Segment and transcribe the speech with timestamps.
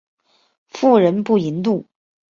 [0.65, 1.85] 妇人不淫妒。